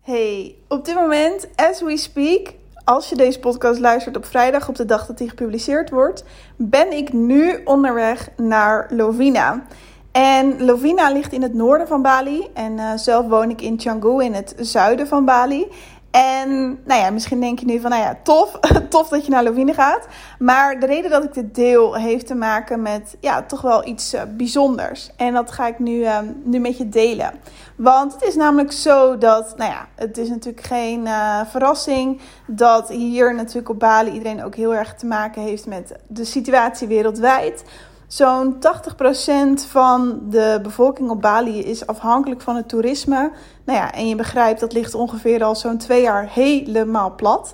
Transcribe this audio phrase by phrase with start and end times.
[0.00, 2.52] Hey, op dit moment, as we speak,
[2.84, 6.24] als je deze podcast luistert op vrijdag, op de dag dat die gepubliceerd wordt,
[6.56, 9.64] ben ik nu onderweg naar Lovina.
[10.12, 14.24] En Lovina ligt in het noorden van Bali en uh, zelf woon ik in Canggu
[14.24, 15.66] in het zuiden van Bali.
[16.10, 18.58] En nou ja, misschien denk je nu van, nou ja, tof,
[18.88, 20.06] tof dat je naar Lovine gaat.
[20.38, 24.14] Maar de reden dat ik dit deel heeft te maken met, ja, toch wel iets
[24.14, 25.10] uh, bijzonders.
[25.16, 27.32] En dat ga ik nu, uh, nu met je delen.
[27.76, 32.88] Want het is namelijk zo dat, nou ja, het is natuurlijk geen uh, verrassing dat
[32.88, 37.64] hier natuurlijk op Bali iedereen ook heel erg te maken heeft met de situatie wereldwijd.
[38.10, 43.32] Zo'n 80% van de bevolking op Bali is afhankelijk van het toerisme.
[43.64, 47.52] Nou ja, en je begrijpt, dat ligt ongeveer al zo'n twee jaar helemaal plat.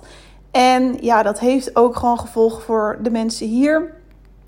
[0.51, 3.93] En ja, dat heeft ook gewoon gevolgen voor de mensen hier.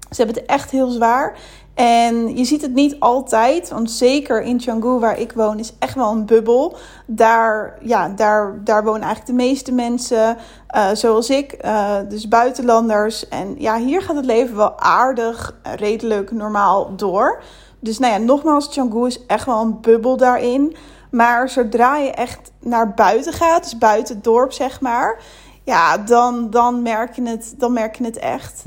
[0.09, 1.37] Ze hebben het echt heel zwaar.
[1.79, 5.95] En je ziet het niet altijd, want zeker in Canggu, waar ik woon, is echt
[5.95, 6.77] wel een bubbel.
[7.05, 10.37] Daar, ja, daar, daar wonen eigenlijk de meeste mensen,
[10.75, 13.27] uh, zoals ik, uh, dus buitenlanders.
[13.27, 17.41] En ja, hier gaat het leven wel aardig, redelijk, normaal door.
[17.79, 20.75] Dus nou ja, nogmaals, Canggu is echt wel een bubbel daarin.
[21.11, 25.19] Maar zodra je echt naar buiten gaat, dus buiten het dorp zeg maar,
[25.63, 28.63] ja, dan, dan, merk, je het, dan merk je het echt.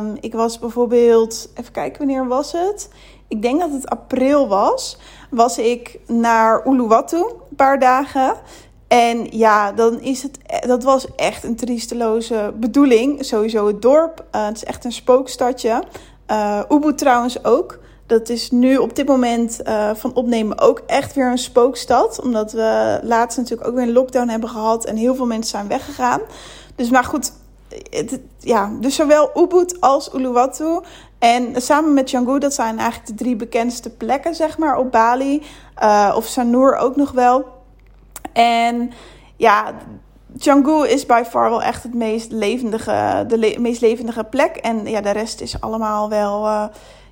[0.00, 2.88] Um, ik was bijvoorbeeld, even kijken wanneer was het?
[3.28, 4.98] Ik denk dat het april was.
[5.30, 8.34] Was ik naar Uluwatu een paar dagen.
[8.88, 13.24] En ja, dan is het, dat was echt een triesteloze bedoeling.
[13.24, 14.24] Sowieso het dorp.
[14.34, 15.82] Uh, het is echt een spookstadje.
[16.30, 17.78] Uh, trouwens ook.
[18.06, 22.20] Dat is nu op dit moment uh, van opnemen ook echt weer een spookstad.
[22.22, 25.68] Omdat we laatst natuurlijk ook weer een lockdown hebben gehad en heel veel mensen zijn
[25.68, 26.20] weggegaan.
[26.74, 27.32] Dus maar goed,
[28.38, 30.80] ja, dus zowel Ubud als Uluwatu.
[31.18, 35.42] En samen met Canggu, dat zijn eigenlijk de drie bekendste plekken, zeg maar, op Bali.
[35.82, 37.44] Uh, of Sanur ook nog wel.
[38.32, 38.92] En
[39.36, 39.74] ja,
[40.38, 44.56] Canggu is by far wel echt het meest levendige, de meest levendige plek.
[44.56, 46.44] En ja, de rest is allemaal wel...
[46.44, 46.64] Uh,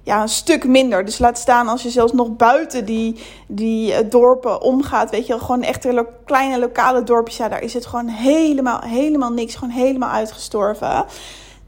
[0.05, 1.05] ja, een stuk minder.
[1.05, 5.11] Dus laat staan als je zelfs nog buiten die, die uh, dorpen omgaat.
[5.11, 7.37] Weet je, gewoon echt lo kleine lokale dorpjes.
[7.37, 9.55] Ja, daar is het gewoon helemaal, helemaal niks.
[9.55, 11.05] Gewoon helemaal uitgestorven.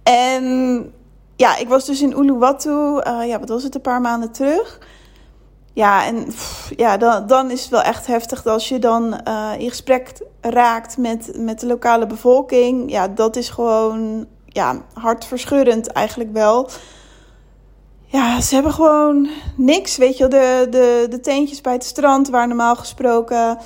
[0.02, 0.44] En
[1.36, 2.70] ja, ik was dus in Uluwatu.
[2.70, 4.78] Uh, ja, wat was het, een paar maanden terug.
[5.72, 6.26] Ja, en
[6.76, 10.96] ja, dan, dan is het wel echt heftig als je dan uh, in gesprek raakt
[10.98, 12.90] met, met de lokale bevolking.
[12.90, 16.68] Ja, dat is gewoon ja, hartverscheurend eigenlijk wel
[18.06, 19.96] ja, ze hebben gewoon niks.
[19.96, 23.58] Weet je, de, de, de tentjes bij het strand, waar normaal gesproken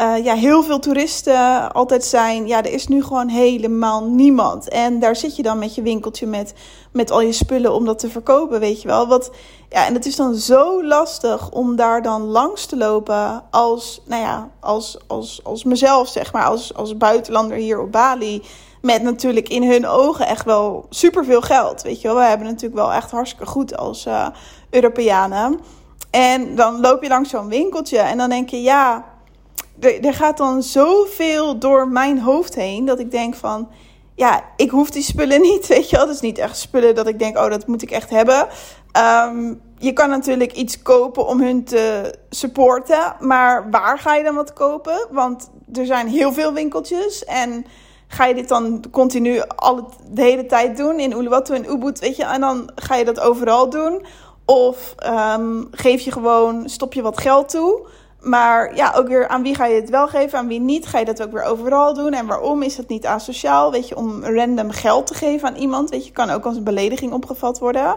[0.00, 2.46] uh, ja, heel veel toeristen altijd zijn.
[2.46, 4.68] Ja, er is nu gewoon helemaal niemand.
[4.68, 6.54] En daar zit je dan met je winkeltje met,
[6.92, 9.06] met al je spullen om dat te verkopen, weet je wel.
[9.06, 9.30] Wat,
[9.68, 14.22] ja, en het is dan zo lastig om daar dan langs te lopen als, nou
[14.22, 18.42] ja, als, als, als mezelf, zeg maar, als, als buitenlander hier op Bali.
[18.80, 21.82] Met natuurlijk in hun ogen echt wel superveel geld.
[21.82, 24.28] Weet je wel, we hebben natuurlijk wel echt hartstikke goed als uh,
[24.70, 25.60] Europeanen.
[26.10, 29.04] En dan loop je langs zo'n winkeltje en dan denk je, ja,
[29.80, 33.68] er, gaat dan zoveel door mijn hoofd heen dat ik denk van,
[34.14, 36.06] ja, ik hoef die spullen niet, weet je wel.
[36.06, 38.48] Dat is niet echt spullen dat ik denk, oh, dat moet ik echt hebben.
[39.26, 44.34] Um, je kan natuurlijk iets kopen om hun te supporten, maar waar ga je dan
[44.34, 45.06] wat kopen?
[45.10, 47.66] Want er zijn heel veel winkeltjes en
[48.08, 52.16] ga je dit dan continu alle, de hele tijd doen in Uluwatu en Ubud, weet
[52.16, 54.06] je, en dan ga je dat overal doen.
[54.44, 54.94] Of
[55.38, 57.86] um, geef je gewoon, stop je wat geld toe.
[58.20, 60.86] Maar ja, ook weer aan wie ga je het wel geven, aan wie niet.
[60.86, 62.12] Ga je dat ook weer overal doen?
[62.12, 63.70] En waarom is het niet asociaal?
[63.70, 66.64] Weet je, om random geld te geven aan iemand, weet je, kan ook als een
[66.64, 67.96] belediging opgevat worden.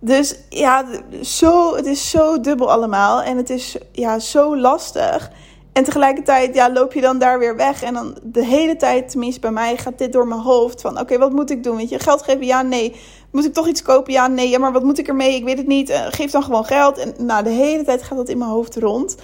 [0.00, 0.84] Dus ja,
[1.22, 3.22] zo, het is zo dubbel allemaal.
[3.22, 5.30] En het is ja, zo lastig.
[5.78, 7.82] En tegelijkertijd ja, loop je dan daar weer weg.
[7.82, 10.80] En dan de hele tijd, tenminste bij mij, gaat dit door mijn hoofd.
[10.80, 11.76] Van oké, wat moet ik doen?
[11.76, 12.46] Weet je, geld geven?
[12.46, 12.96] Ja, nee.
[13.30, 14.12] Moet ik toch iets kopen?
[14.12, 14.48] Ja, nee.
[14.48, 15.34] Ja, maar wat moet ik ermee?
[15.34, 15.90] Ik weet het niet.
[15.90, 16.98] Uh, geef dan gewoon geld.
[16.98, 19.16] En nou, de hele tijd gaat dat in mijn hoofd rond.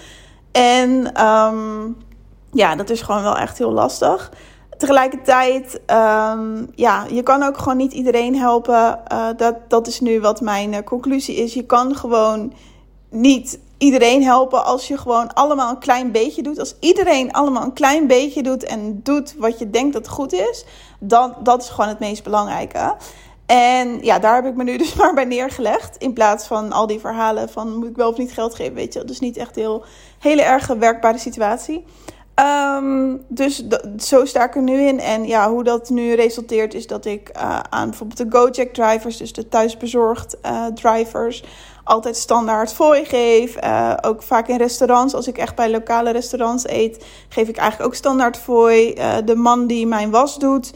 [0.53, 1.97] En um,
[2.53, 4.33] ja, dat is gewoon wel echt heel lastig.
[4.79, 9.01] Tegelijkertijd, um, ja, je kan ook gewoon niet iedereen helpen.
[9.13, 11.55] Uh, dat, dat is nu wat mijn uh, conclusie is.
[11.55, 12.53] Je kan gewoon
[13.11, 16.59] niet iedereen helpen als je gewoon allemaal een klein beetje doet.
[16.59, 20.65] Als iedereen allemaal een klein beetje doet en doet wat je denkt dat goed is,
[20.99, 22.97] dan dat is gewoon het meest belangrijke.
[23.47, 25.97] En ja, daar heb ik me nu dus maar bij neergelegd.
[25.97, 28.93] In plaats van al die verhalen van moet ik wel of niet geld geven, weet
[28.93, 29.05] je.
[29.05, 29.85] Dus niet echt heel
[30.19, 31.85] hele erg werkbare situatie.
[32.81, 33.65] Um, dus
[33.99, 35.01] zo sta ik er nu in.
[35.01, 39.17] En ja, hoe dat nu resulteert is dat ik uh, aan bijvoorbeeld de Gojek drivers,
[39.17, 41.45] dus de thuisbezorgd uh, drivers,
[41.85, 43.65] altijd standaard fooi geef.
[43.65, 47.91] Uh, ook vaak in restaurants, als ik echt bij lokale restaurants eet, geef ik eigenlijk
[47.91, 48.95] ook standaard fooi.
[48.95, 50.73] Uh, de man die mijn was doet,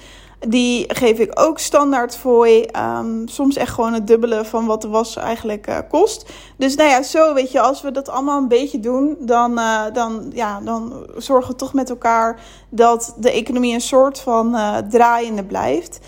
[0.48, 2.66] die geef ik ook standaard fooi.
[2.98, 6.30] Um, soms echt gewoon het dubbele van wat de was eigenlijk uh, kost.
[6.56, 9.60] Dus nou ja, zo weet je, als we dat allemaal een beetje doen, dan,
[9.92, 14.56] dan, ja, dan zorgen we toch met elkaar dat de economie een soort van
[14.88, 15.98] draaiende blijft.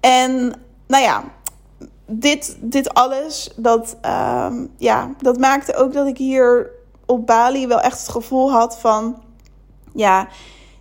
[0.00, 0.52] En
[0.86, 1.24] nou ja,
[2.08, 3.96] dit, dit alles, dat,
[4.46, 6.70] um, ja, dat maakte ook dat ik hier
[7.06, 9.22] op Bali wel echt het gevoel had van,
[9.94, 10.28] ja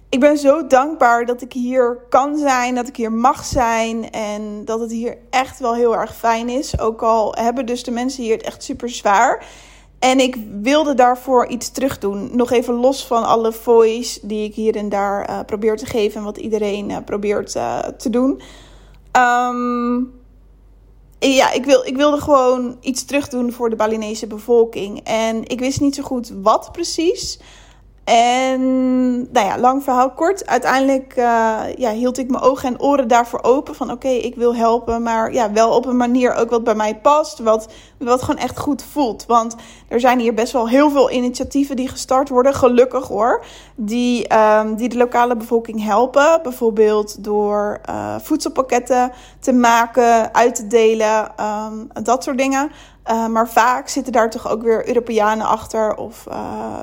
[0.10, 4.66] ik ben zo dankbaar dat ik hier kan zijn, dat ik hier mag zijn en
[4.66, 6.80] dat het hier echt wel heel erg fijn is.
[6.80, 9.46] Ook al hebben dus de mensen hier het echt super zwaar.
[10.00, 12.30] En ik wilde daarvoor iets terug doen.
[12.36, 16.18] Nog even los van alle voice die ik hier en daar uh, probeer te geven
[16.18, 18.42] en wat iedereen uh, probeert uh, te doen.
[19.18, 20.17] Um,
[21.20, 25.02] ja, ik, wil, ik wilde gewoon iets terug doen voor de Balinese bevolking.
[25.04, 27.40] En ik wist niet zo goed wat precies.
[28.08, 28.62] En
[29.32, 30.46] nou ja, lang verhaal kort.
[30.46, 33.76] Uiteindelijk uh, ja, hield ik mijn ogen en oren daarvoor open.
[33.76, 35.04] Van oké, ik wil helpen.
[35.04, 37.40] Maar ja, wel op een manier ook wat bij mij past.
[37.40, 37.68] Wat,
[37.98, 39.26] wat gewoon echt goed voelt.
[39.26, 39.56] Want
[39.88, 42.54] er zijn hier best wel heel veel initiatieven die gestart worden.
[42.54, 43.44] Gelukkig hoor.
[43.76, 46.40] Die, um, die de lokale bevolking helpen.
[46.44, 51.32] Bijvoorbeeld door uh, voedselpakketten te maken, uit te delen.
[51.42, 52.72] Um, dat soort dingen.
[53.10, 56.36] Uh, maar vaak zitten daar toch ook weer Europeanen achter of uh,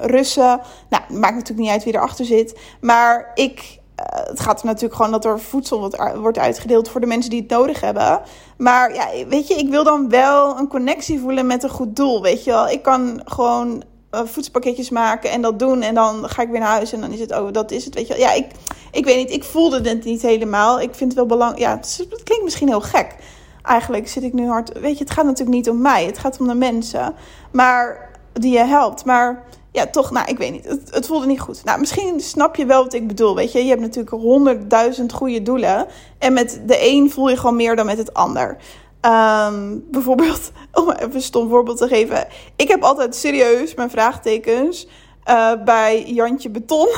[0.02, 0.60] Russen.
[0.88, 2.58] Nou, maakt natuurlijk niet uit wie erachter zit.
[2.80, 7.00] Maar ik, uh, het gaat er natuurlijk gewoon dat er voedsel wordt, wordt uitgedeeld voor
[7.00, 8.20] de mensen die het nodig hebben.
[8.56, 12.22] Maar ja, weet je, ik wil dan wel een connectie voelen met een goed doel.
[12.22, 15.82] Weet je wel, ik kan gewoon voedselpakketjes maken en dat doen.
[15.82, 17.94] En dan ga ik weer naar huis en dan is het, oh, dat is het.
[17.94, 18.22] Weet je wel.
[18.22, 18.46] Ja, ik,
[18.92, 20.80] ik weet niet, ik voelde het niet helemaal.
[20.80, 21.62] Ik vind het wel belangrijk.
[21.62, 23.16] Ja, het, het klinkt misschien heel gek
[23.64, 24.78] eigenlijk zit ik nu hard.
[24.78, 26.04] Weet je, het gaat natuurlijk niet om mij.
[26.04, 27.14] Het gaat om de mensen.
[27.52, 29.04] Maar die je helpt.
[29.04, 30.64] Maar ja, toch, nou, ik weet niet.
[30.64, 31.64] Het, het voelde niet goed.
[31.64, 33.34] Nou, misschien snap je wel wat ik bedoel.
[33.34, 35.86] Weet je, je hebt natuurlijk honderdduizend goede doelen.
[36.18, 38.56] En met de een voel je gewoon meer dan met het ander.
[39.00, 42.26] Um, bijvoorbeeld, om even een stom voorbeeld te geven.
[42.56, 44.88] Ik heb altijd serieus mijn vraagtekens
[45.28, 46.88] uh, bij Jantje Beton.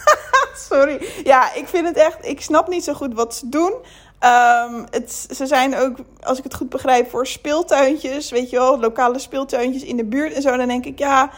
[0.70, 1.06] Sorry.
[1.24, 2.26] Ja, ik vind het echt.
[2.26, 3.72] Ik snap niet zo goed wat ze doen.
[4.24, 8.30] Um, het, ze zijn ook, als ik het goed begrijp, voor speeltuintjes.
[8.30, 10.56] Weet je wel, lokale speeltuintjes in de buurt en zo.
[10.56, 11.30] Dan denk ik, ja,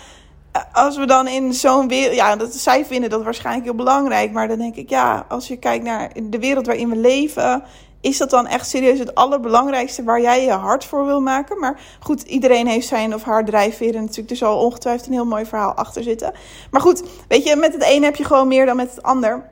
[0.72, 2.16] als we dan in zo'n wereld.
[2.16, 4.32] Ja, dat, zij vinden dat waarschijnlijk heel belangrijk.
[4.32, 7.62] Maar dan denk ik, ja, als je kijkt naar de wereld waarin we leven.
[8.00, 11.58] Is dat dan echt serieus het allerbelangrijkste waar jij je hart voor wil maken?
[11.58, 14.30] Maar goed, iedereen heeft zijn of haar drijfveren natuurlijk.
[14.30, 16.32] Er zal ongetwijfeld een heel mooi verhaal achter zitten.
[16.70, 19.50] Maar goed, weet je, met het een heb je gewoon meer dan met het ander.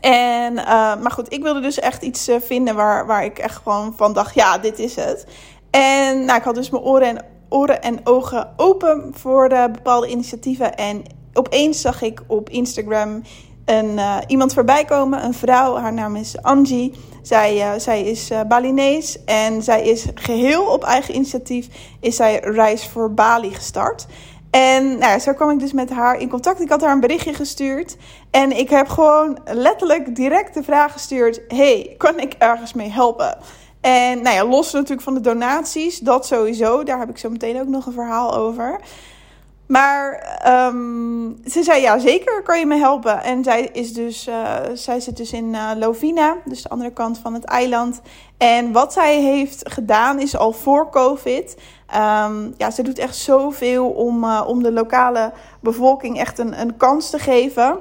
[0.00, 3.56] En, uh, maar goed, ik wilde dus echt iets uh, vinden waar, waar ik echt
[3.56, 5.26] gewoon van dacht, ja, dit is het.
[5.70, 10.74] En nou, ik had dus mijn oren en, oren en ogen open voor bepaalde initiatieven.
[10.74, 11.02] En
[11.32, 13.22] opeens zag ik op Instagram
[13.64, 15.76] een, iemand voorbij komen, een vrouw.
[15.76, 16.94] Haar naam is Angie.
[17.22, 21.68] Zij, zij is Balinees en zij is geheel op eigen initiatief
[22.00, 24.06] is zij Reis voor Bali gestart.
[24.54, 26.60] En nou, zo kwam ik dus met haar in contact.
[26.60, 27.96] Ik had haar een berichtje gestuurd.
[28.30, 33.36] En ik heb gewoon letterlijk direct de vraag gestuurd: Hey, kan ik ergens mee helpen?
[33.80, 36.82] En nou ja, los natuurlijk van de donaties, dat sowieso.
[36.82, 38.80] Daar heb ik zo meteen ook nog een verhaal over.
[39.66, 40.38] Maar
[40.68, 43.22] um, ze zei ja, zeker kan je me helpen.
[43.22, 47.18] En zij, is dus, uh, zij zit dus in uh, Lovina, dus de andere kant
[47.18, 48.00] van het eiland.
[48.38, 51.56] En wat zij heeft gedaan is al voor COVID.
[51.94, 56.76] Um, ja, ze doet echt zoveel om, uh, om de lokale bevolking echt een, een
[56.76, 57.78] kans te geven.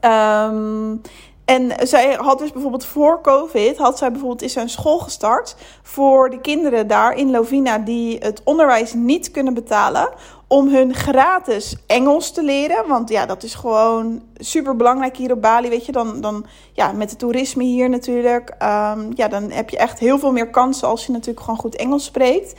[0.00, 1.00] Um,
[1.46, 6.30] en zij had dus bijvoorbeeld voor COVID, had zij bijvoorbeeld is een school gestart voor
[6.30, 10.08] de kinderen daar in Lovina die het onderwijs niet kunnen betalen.
[10.48, 12.88] Om hun gratis Engels te leren.
[12.88, 15.68] Want ja, dat is gewoon super belangrijk hier op Bali.
[15.68, 18.50] Weet je, dan, dan ja, met het toerisme hier natuurlijk.
[18.50, 21.76] Um, ja, dan heb je echt heel veel meer kansen als je natuurlijk gewoon goed
[21.76, 22.54] Engels spreekt.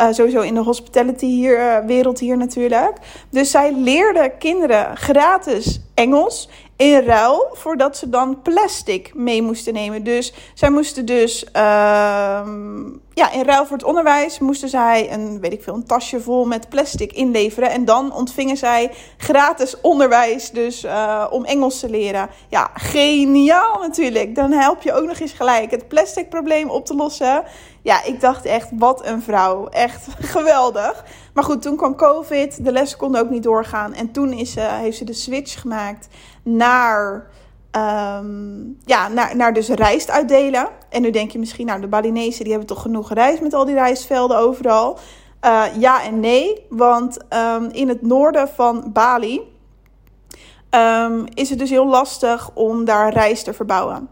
[0.00, 2.96] Uh, sowieso in de hospitality hier, uh, wereld hier natuurlijk.
[3.30, 10.04] Dus zij leerde kinderen gratis Engels in ruil voordat ze dan plastic mee moesten nemen.
[10.04, 11.52] Dus zij moesten dus, uh,
[13.14, 16.44] ja, in ruil voor het onderwijs moesten zij een, weet ik veel, een tasje vol
[16.44, 17.70] met plastic inleveren.
[17.70, 22.28] En dan ontvingen zij gratis onderwijs, dus uh, om Engels te leren.
[22.48, 24.34] Ja, geniaal natuurlijk.
[24.34, 27.42] Dan help je ook nog eens gelijk het plastic probleem op te lossen.
[27.82, 29.68] Ja, ik dacht echt, wat een vrouw.
[29.68, 31.04] Echt geweldig.
[31.34, 32.64] Maar goed, toen kwam COVID.
[32.64, 33.94] De lessen konden ook niet doorgaan.
[33.94, 36.08] En toen is, uh, heeft ze de switch gemaakt
[36.42, 37.26] naar,
[37.76, 40.68] um, ja, naar, naar dus rijst uitdelen.
[40.88, 43.64] En nu denk je misschien, nou, de Balinese die hebben toch genoeg rijst met al
[43.64, 44.98] die rijstvelden overal.
[45.78, 46.66] ja en nee.
[46.68, 49.40] Want ehm, in het noorden van Bali
[50.70, 54.08] um, is het dus heel lastig om daar rijst te verbouwen.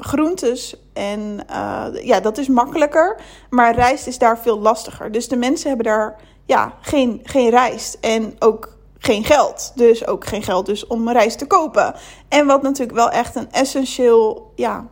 [0.00, 5.12] Groentes en uh, ja, dat is makkelijker, maar rijst is daar veel lastiger.
[5.12, 9.72] Dus de mensen hebben daar ja, geen, geen rijst en ook geen geld.
[9.74, 11.94] Dus ook geen geld dus om rijst te kopen.
[12.28, 14.86] En wat natuurlijk wel echt een essentieel, ja,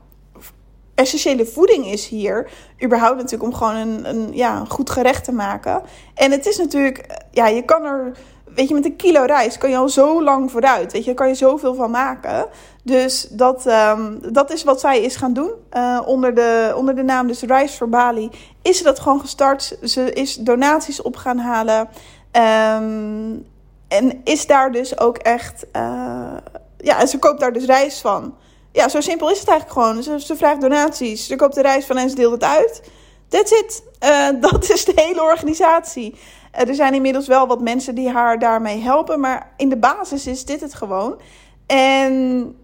[0.95, 2.51] essentiële voeding is hier.
[2.85, 5.83] Überhaupt natuurlijk om gewoon een, een, ja, een goed gerecht te maken.
[6.15, 8.17] En het is natuurlijk, ja, je kan er
[8.55, 10.93] weet je, met een kilo rijst kan je al zo lang vooruit.
[10.93, 12.47] Weet je, daar kan je zoveel van maken.
[12.85, 15.51] Dus dat, um, dat is wat zij is gaan doen.
[15.73, 18.31] Uh, onder, de, onder de naam dus Rice for Bali
[18.63, 19.77] is ze dat gewoon gestart.
[19.83, 21.89] Ze is donaties op gaan halen.
[22.33, 23.47] Um,
[23.89, 25.67] en is daar dus ook echt...
[25.77, 25.83] Uh,
[26.79, 28.35] ja, en ze koopt daar dus rijst van.
[28.73, 30.03] Ja, zo simpel is het eigenlijk gewoon.
[30.03, 31.27] Ze, ze vraagt donaties.
[31.27, 32.83] Ze koopt de rijst van en ze deelt het uit.
[33.29, 33.83] That's it.
[34.05, 36.15] Uh, dat is de hele organisatie.
[36.53, 40.27] Eh, er zijn inmiddels wel wat mensen die haar daarmee helpen, maar in de basis
[40.27, 41.21] is dit het gewoon.
[41.67, 42.55] En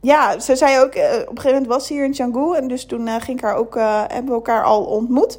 [0.00, 2.68] ja, ze zei ook, eh, op een gegeven moment was ze hier in Canggu en
[2.68, 3.74] dus toen uh, ging ik haar ook,
[4.08, 5.38] hebben we elkaar al ontmoet.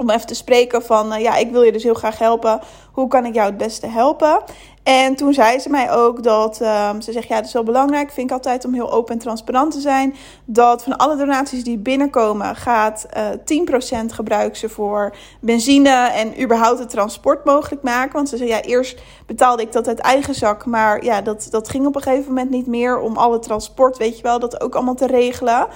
[0.00, 2.60] Om even te spreken van, ja, ik wil je dus heel graag helpen.
[2.92, 4.42] Hoe kan ik jou het beste helpen?
[4.88, 8.10] En toen zei ze mij ook dat um, ze zegt: Ja, het is wel belangrijk.
[8.10, 10.14] Vind ik altijd om heel open en transparant te zijn.
[10.44, 16.78] Dat van alle donaties die binnenkomen, gaat uh, 10% gebruiken ze voor benzine en überhaupt
[16.78, 18.12] het transport mogelijk maken.
[18.12, 20.66] Want ze zei: Ja, eerst betaalde ik dat uit eigen zak.
[20.66, 24.16] Maar ja, dat, dat ging op een gegeven moment niet meer om alle transport, weet
[24.16, 25.66] je wel, dat ook allemaal te regelen.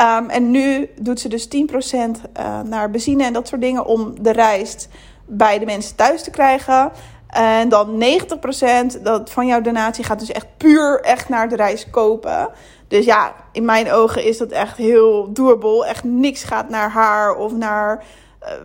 [0.00, 3.86] Um, en nu doet ze dus 10% uh, eh, naar benzine en dat soort dingen
[3.86, 4.88] om de reis
[5.26, 6.92] bij de mensen thuis te krijgen.
[7.26, 8.04] En dan
[8.98, 12.48] 90% dat van jouw donatie gaat dus echt puur echt naar de reis kopen.
[12.88, 15.86] Dus ja, in mijn ogen is dat echt heel doable.
[15.86, 18.04] Echt niks gaat naar haar of naar,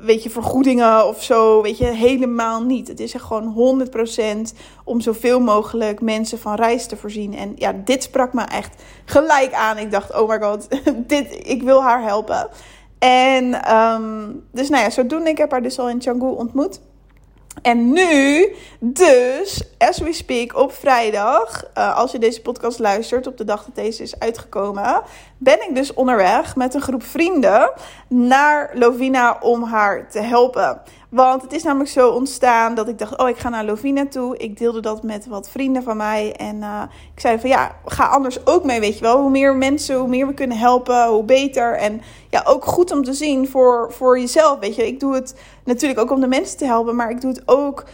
[0.02, 1.62] weet je, vergoedingen of zo.
[1.62, 2.88] Weet je, helemaal niet.
[2.88, 3.88] Het is echt gewoon
[4.54, 7.36] 100% om zoveel mogelijk mensen van reis te voorzien.
[7.36, 9.78] En ja, dit sprak me echt gelijk aan.
[9.78, 10.68] Ik dacht, oh my god,
[11.08, 12.50] dit, ik wil haar helpen.
[13.00, 16.80] En um, dus nou ja, zodoende, ik heb haar dus al in Canggu ontmoet.
[17.62, 23.38] En nu, dus, as we speak, op vrijdag, uh, als je deze podcast luistert, op
[23.38, 25.02] de dag dat deze is uitgekomen,
[25.46, 27.72] ben ik dus onderweg met een groep vrienden
[28.08, 30.82] naar Lovina om haar te helpen.
[31.10, 34.38] Want het is namelijk zo ontstaan dat ik dacht, oh, ik ga naar Lovina toe.
[34.38, 36.34] Ik deelde dat met wat vrienden van mij.
[36.36, 36.82] En uh,
[37.14, 39.22] ik zei van, ja, ga anders ook mee, weet je wel.
[39.22, 41.76] Hoe meer mensen, hoe meer we kunnen helpen, hoe beter.
[41.76, 44.88] En ja, ook goed om te zien voor, voor jezelf, weet je.
[44.88, 47.86] Ik doe het natuurlijk ook om de mensen te helpen, maar ik doe het ook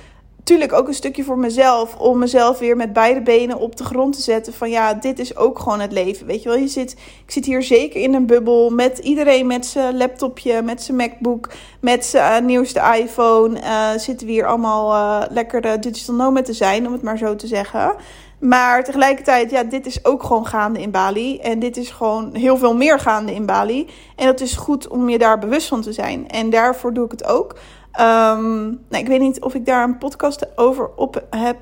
[0.43, 1.95] tuurlijk ook een stukje voor mezelf.
[1.95, 4.53] Om mezelf weer met beide benen op de grond te zetten.
[4.53, 6.27] Van ja, dit is ook gewoon het leven.
[6.27, 6.91] Weet je wel, je zit,
[7.25, 8.69] ik zit hier zeker in een bubbel.
[8.69, 13.59] Met iedereen met zijn laptopje, met zijn MacBook, met zijn uh, nieuwste iPhone.
[13.59, 17.35] Uh, zitten we hier allemaal uh, lekker digital nomad te zijn, om het maar zo
[17.35, 17.95] te zeggen.
[18.41, 21.39] Maar tegelijkertijd, ja, dit is ook gewoon gaande in Bali.
[21.39, 23.89] En dit is gewoon heel veel meer gaande in Bali.
[24.15, 26.27] En dat is goed om je daar bewust van te zijn.
[26.27, 27.55] En daarvoor doe ik het ook.
[27.99, 31.57] Um, nou, ik weet niet of ik daar een podcast over op heb,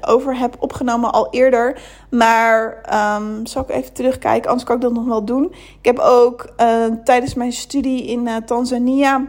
[0.00, 1.80] over heb opgenomen al eerder.
[2.10, 2.80] Maar
[3.16, 5.44] um, zal ik even terugkijken, anders kan ik dat nog wel doen.
[5.52, 9.24] Ik heb ook uh, tijdens mijn studie in uh, Tanzania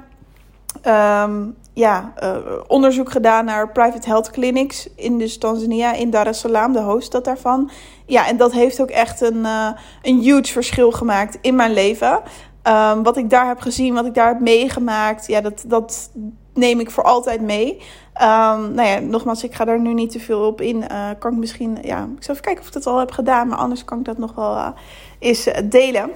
[1.24, 2.36] um, ja, uh,
[2.67, 7.25] onderzoek gedaan naar private health clinics in dus Tanzania, in Dar es Salaam, de hoofdstad
[7.25, 7.69] daarvan.
[8.05, 9.45] Ja, en dat heeft ook echt een,
[10.01, 12.21] een huge verschil gemaakt in mijn leven.
[12.67, 16.12] Um, wat ik daar heb gezien, wat ik daar heb meegemaakt, ja, dat, dat
[16.53, 17.74] neem ik voor altijd mee.
[18.21, 20.75] Um, nou ja, nogmaals, ik ga daar nu niet te veel op in.
[20.91, 23.47] Uh, kan ik misschien, ja, ik zal even kijken of ik dat al heb gedaan,
[23.47, 24.67] maar anders kan ik dat nog wel uh,
[25.19, 26.09] eens uh, delen.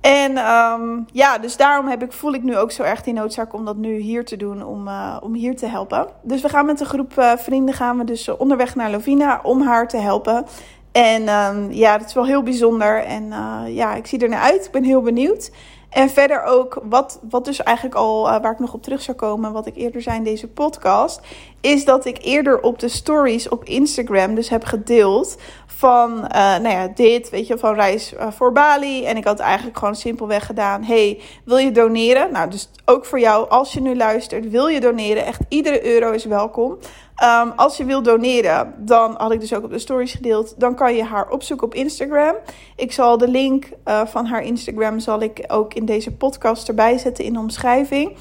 [0.00, 3.54] En um, ja, dus daarom heb ik, voel ik nu ook zo erg die noodzaak
[3.54, 4.88] om dat nu hier te doen, om,
[5.20, 6.06] om hier te helpen.
[6.22, 9.88] Dus we gaan met een groep vrienden gaan we dus onderweg naar Lovina om haar
[9.88, 10.46] te helpen.
[10.94, 13.04] En um, ja, dat is wel heel bijzonder.
[13.04, 14.64] En uh, ja, ik zie er naar uit.
[14.64, 15.50] Ik ben heel benieuwd.
[15.90, 19.16] En verder ook, wat, wat dus eigenlijk al, uh, waar ik nog op terug zou
[19.16, 21.20] komen, wat ik eerder zei in deze podcast,
[21.60, 25.36] is dat ik eerder op de stories op Instagram dus heb gedeeld
[25.66, 29.04] van, uh, nou ja, dit, weet je, van reis voor Bali.
[29.04, 32.32] En ik had eigenlijk gewoon simpelweg gedaan, hey, wil je doneren?
[32.32, 35.26] Nou, dus ook voor jou, als je nu luistert, wil je doneren?
[35.26, 36.78] Echt, iedere euro is welkom.
[37.22, 40.60] Um, als je wil doneren, dan had ik dus ook op de stories gedeeld.
[40.60, 42.34] Dan kan je haar opzoeken op Instagram.
[42.76, 46.98] Ik zal de link uh, van haar Instagram zal ik ook in deze podcast erbij
[46.98, 48.16] zetten in de omschrijving.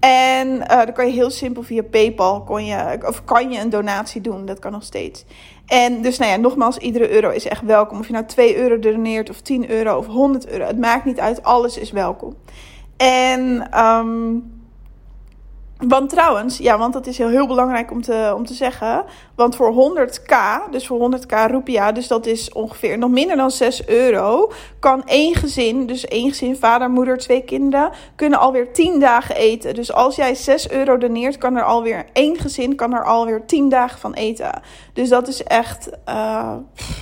[0.00, 3.70] En uh, dan kan je heel simpel via PayPal kon je, of kan je een
[3.70, 4.46] donatie doen.
[4.46, 5.24] Dat kan nog steeds.
[5.66, 7.98] En dus nou ja, nogmaals, iedere euro is echt welkom.
[7.98, 10.64] Of je nou 2 euro doneert of 10 euro of 100 euro.
[10.64, 12.36] Het maakt niet uit, alles is welkom.
[12.96, 14.53] En um,
[15.88, 19.04] Want trouwens, ja, want dat is heel, heel belangrijk om te, om te zeggen.
[19.34, 20.34] Want voor 100k,
[20.70, 25.34] dus voor 100k roepia, dus dat is ongeveer nog minder dan 6 euro, kan één
[25.34, 29.74] gezin, dus één gezin, vader, moeder, twee kinderen, kunnen alweer 10 dagen eten.
[29.74, 33.68] Dus als jij 6 euro doneert, kan er alweer één gezin, kan er alweer 10
[33.68, 34.62] dagen van eten.
[34.92, 36.54] Dus dat is echt, uh,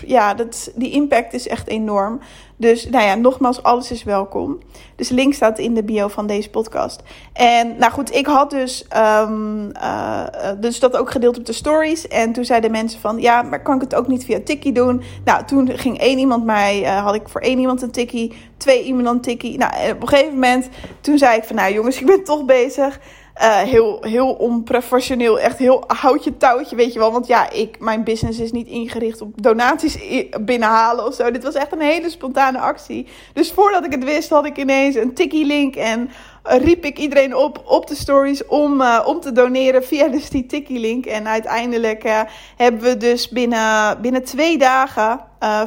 [0.07, 2.21] ja, dat, die impact is echt enorm.
[2.63, 4.59] Dus nou ja, nogmaals, alles is welkom.
[4.97, 7.03] Dus link staat in de bio van deze podcast.
[7.33, 10.25] En nou goed, ik had dus, um, uh,
[10.61, 12.09] dus dat ook gedeeld op de stories.
[12.09, 15.03] En toen zeiden mensen van, ja, maar kan ik het ook niet via Tikkie doen?
[15.25, 18.85] Nou, toen ging één iemand mij, uh, had ik voor één iemand een Tikkie, twee
[18.85, 19.59] iemand een Tikkie.
[19.59, 20.69] Nou, op een gegeven moment,
[21.01, 23.01] toen zei ik van, nou jongens, ik ben toch bezig.
[23.41, 25.41] Uh, heel, heel onprofessioneel.
[25.41, 27.13] Echt heel houtje touwtje, weet je wel.
[27.13, 29.99] Want ja, ik, mijn business is niet ingericht op donaties
[30.41, 31.31] binnenhalen of zo.
[31.31, 33.07] Dit was echt een hele spontane actie.
[33.33, 35.77] Dus voordat ik het wist, had ik ineens een tikkie link.
[35.77, 36.11] En
[36.43, 40.47] riep ik iedereen op op de stories om, uh, om te doneren via dus die
[40.47, 41.07] tikkie link.
[41.07, 45.21] En uiteindelijk hebben we dus binnen, binnen twee dagen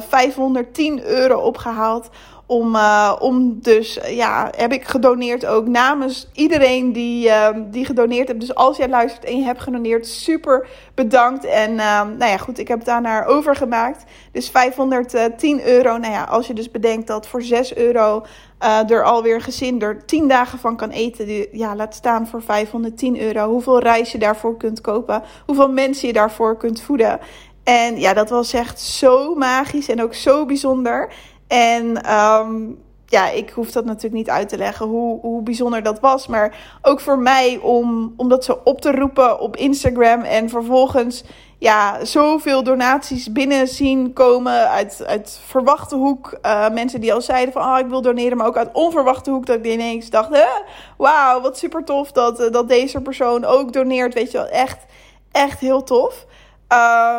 [0.08, 2.08] 510 euro opgehaald
[2.46, 8.28] om, uh, om dus, ja, heb ik gedoneerd ook namens iedereen die, uh, die gedoneerd
[8.28, 8.40] heeft.
[8.40, 11.44] Dus als jij luistert en je hebt gedoneerd, super bedankt.
[11.44, 14.04] En uh, nou ja, goed, ik heb daarnaar overgemaakt.
[14.32, 15.96] Dus 510 euro.
[15.96, 18.24] Nou ja, als je dus bedenkt dat voor 6 euro
[18.88, 21.46] er alweer gezin er 10 dagen van kan eten.
[21.52, 23.48] Ja, laat staan voor 510 euro.
[23.48, 25.22] Hoeveel reis je daarvoor kunt kopen.
[25.46, 27.20] Hoeveel mensen je daarvoor kunt voeden.
[27.66, 31.12] En ja, dat was echt zo magisch en ook zo bijzonder.
[31.46, 36.00] En um, ja, ik hoef dat natuurlijk niet uit te leggen hoe, hoe bijzonder dat
[36.00, 36.26] was.
[36.26, 40.20] Maar ook voor mij om, om dat zo op te roepen op Instagram.
[40.22, 41.24] En vervolgens
[41.58, 46.38] ja, zoveel donaties binnen zien komen uit, uit verwachte hoek.
[46.42, 49.46] Uh, mensen die al zeiden van oh, ik wil doneren, maar ook uit onverwachte hoek.
[49.46, 50.46] Dat ik ineens dacht,
[50.96, 54.14] wauw, wat super tof dat, uh, dat deze persoon ook doneert.
[54.14, 54.84] Weet je wel, echt,
[55.32, 56.26] echt heel tof.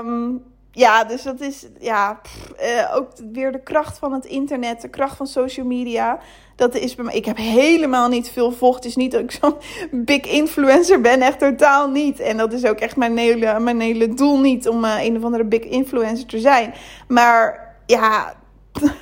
[0.04, 0.44] Um,
[0.78, 2.20] ja, dus dat is ja,
[2.62, 6.20] uh, ook weer de kracht van het internet, de kracht van social media.
[6.56, 7.16] Dat is bij mij.
[7.16, 8.76] Ik heb helemaal niet veel vocht.
[8.76, 9.56] Het is niet dat ik zo'n
[9.92, 12.20] big influencer ben, echt totaal niet.
[12.20, 15.24] En dat is ook echt mijn hele, mijn hele doel niet om uh, een of
[15.24, 16.74] andere big influencer te zijn.
[17.08, 18.34] Maar ja,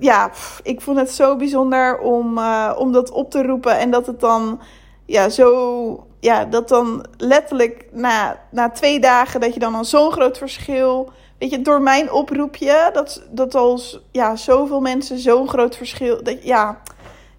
[0.00, 0.30] ja,
[0.62, 4.20] ik vond het zo bijzonder om, uh, om dat op te roepen en dat het
[4.20, 4.60] dan
[5.06, 10.12] ja, zo ja, dat dan letterlijk na, na twee dagen dat je dan al zo'n
[10.12, 11.12] groot verschil.
[11.38, 16.22] Weet je, door mijn oproepje, dat, dat als ja, zoveel mensen zo'n groot verschil.
[16.22, 16.80] Dat, ja,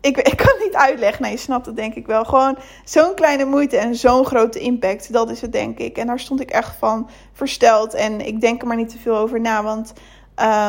[0.02, 1.22] ik, ik kan het niet uitleggen.
[1.22, 2.26] Nee, je snapt het denk ik wel.
[2.26, 5.14] Gewoon zo'n kleine moeite en zo'n grote impact.
[5.14, 5.98] Dat is het denk ik.
[5.98, 7.94] En daar stond ik echt van versteld.
[7.94, 9.64] En ik denk er maar niet te veel over na.
[9.64, 9.94] Want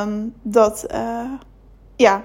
[0.02, 1.30] um, dat, uh,
[1.96, 2.22] ja,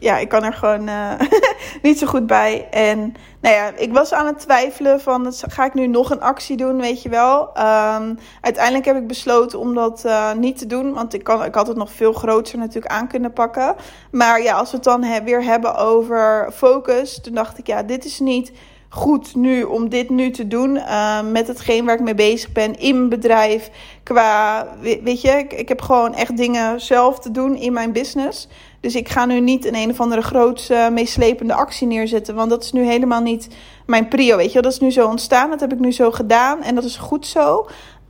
[0.00, 1.12] ja, ik kan er gewoon uh,
[1.82, 2.68] niet zo goed bij.
[2.70, 6.56] En nou ja, ik was aan het twijfelen van, ga ik nu nog een actie
[6.56, 7.40] doen, weet je wel.
[7.40, 11.54] Um, uiteindelijk heb ik besloten om dat uh, niet te doen, want ik, kan, ik
[11.54, 13.74] had het nog veel groter natuurlijk aan kunnen pakken.
[14.10, 18.04] Maar ja, als we het dan weer hebben over focus, toen dacht ik, ja, dit
[18.04, 18.52] is niet
[18.94, 22.78] goed nu om dit nu te doen uh, met hetgeen waar ik mee bezig ben
[22.78, 23.70] in mijn bedrijf.
[24.02, 28.48] Qua, weet je, ik, ik heb gewoon echt dingen zelf te doen in mijn business.
[28.84, 32.34] Dus ik ga nu niet een een of andere grootse, meeslepende actie neerzetten.
[32.34, 33.48] Want dat is nu helemaal niet
[33.86, 34.36] mijn prio.
[34.36, 35.50] Weet je, dat is nu zo ontstaan.
[35.50, 36.62] Dat heb ik nu zo gedaan.
[36.62, 37.58] En dat is goed zo.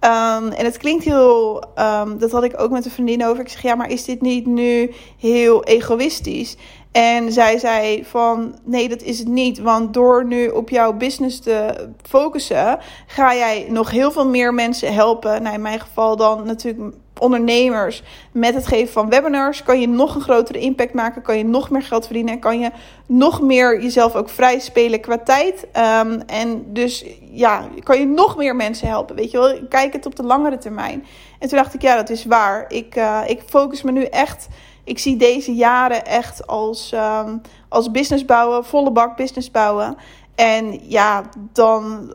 [0.00, 1.64] Um, en het klinkt heel.
[1.78, 3.40] Um, dat had ik ook met een vriendin over.
[3.40, 6.56] Ik zeg ja, maar is dit niet nu heel egoïstisch?
[6.92, 9.58] En zij zei van nee, dat is het niet.
[9.58, 14.94] Want door nu op jouw business te focussen, ga jij nog heel veel meer mensen
[14.94, 15.42] helpen.
[15.42, 20.14] Nou, in mijn geval dan natuurlijk ondernemers met het geven van webinars kan je nog
[20.14, 22.70] een grotere impact maken, kan je nog meer geld verdienen en kan je
[23.06, 25.66] nog meer jezelf ook vrij spelen qua tijd.
[25.76, 29.58] Um, en dus ja, kan je nog meer mensen helpen, weet je wel.
[29.68, 31.04] Kijk het op de langere termijn.
[31.38, 32.64] En toen dacht ik, ja, dat is waar.
[32.68, 34.48] Ik, uh, ik focus me nu echt.
[34.84, 39.96] Ik zie deze jaren echt als, um, als business bouwen, volle bak business bouwen.
[40.34, 41.22] En ja,
[41.52, 42.14] dan,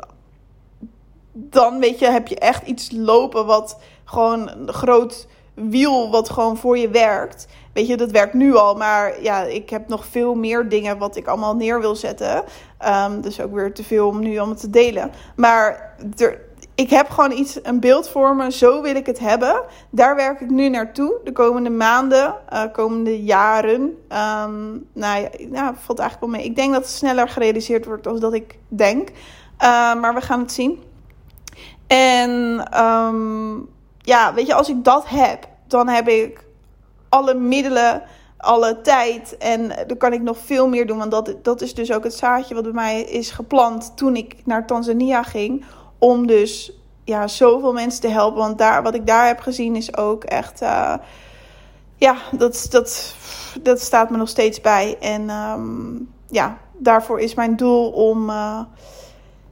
[1.31, 3.77] dan weet je, heb je echt iets lopen wat
[4.09, 7.47] gewoon een groot wiel wat gewoon voor je werkt.
[7.73, 11.15] Weet je, dat werkt nu al, maar ja, ik heb nog veel meer dingen wat
[11.15, 12.43] ik allemaal neer wil zetten.
[12.87, 15.11] Um, dus ook weer te veel om nu allemaal te delen.
[15.35, 16.41] Maar er,
[16.75, 18.51] ik heb gewoon iets, een beeld voor me.
[18.51, 19.61] Zo wil ik het hebben.
[19.89, 21.19] Daar werk ik nu naartoe.
[21.23, 23.81] De komende maanden, uh, komende jaren.
[23.81, 26.43] Um, nou ja, ja, valt eigenlijk wel mee.
[26.43, 29.09] Ik denk dat het sneller gerealiseerd wordt dan dat ik denk.
[29.09, 29.15] Uh,
[29.95, 30.83] maar we gaan het zien.
[31.87, 33.69] En um,
[34.01, 36.45] ja, weet je, als ik dat heb, dan heb ik
[37.09, 38.03] alle middelen
[38.39, 39.37] alle tijd.
[39.37, 40.97] En dan kan ik nog veel meer doen.
[40.97, 44.35] Want dat, dat is dus ook het zaadje wat bij mij is geplant toen ik
[44.45, 45.65] naar Tanzania ging.
[45.97, 46.71] Om dus
[47.03, 48.39] ja, zoveel mensen te helpen.
[48.39, 50.61] Want daar, wat ik daar heb gezien is ook echt.
[50.61, 50.93] Uh,
[51.95, 53.15] ja, dat, dat,
[53.61, 54.97] dat staat me nog steeds bij.
[54.99, 58.29] En um, ja, daarvoor is mijn doel om.
[58.29, 58.59] Uh,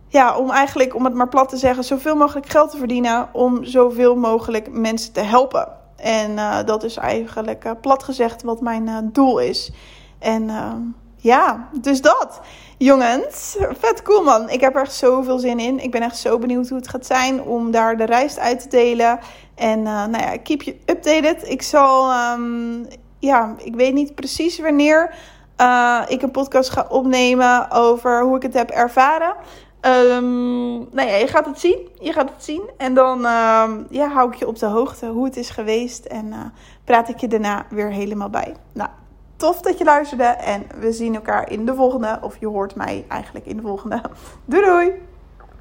[0.07, 3.29] ja, om eigenlijk, om het maar plat te zeggen, zoveel mogelijk geld te verdienen.
[3.33, 5.67] Om zoveel mogelijk mensen te helpen.
[5.95, 9.71] En uh, dat is eigenlijk uh, plat gezegd wat mijn uh, doel is.
[10.19, 10.81] En ehm,
[11.15, 12.39] ja, dus dat.
[12.77, 14.49] Jongens, vet cool man.
[14.49, 15.79] Ik heb er echt zoveel zin in.
[15.79, 18.67] Ik ben echt zo benieuwd hoe het gaat zijn om daar de reis uit te
[18.67, 19.19] delen.
[19.55, 21.49] En nou ja, keep you updated.
[21.49, 22.87] Ik zal, um,
[23.19, 25.15] ja, ik weet niet precies wanneer
[26.07, 29.35] ik een podcast ga opnemen over hoe ik het heb ervaren.
[29.81, 31.89] Um, nou ja, je gaat het zien.
[31.99, 32.69] Je gaat het zien.
[32.77, 36.05] En dan um, ja, hou ik je op de hoogte hoe het is geweest.
[36.05, 36.45] En uh,
[36.83, 38.55] praat ik je daarna weer helemaal bij.
[38.73, 38.89] Nou,
[39.35, 40.23] tof dat je luisterde.
[40.23, 42.19] En we zien elkaar in de volgende.
[42.21, 44.01] Of je hoort mij eigenlijk in de volgende.
[44.45, 45.06] Doei doei!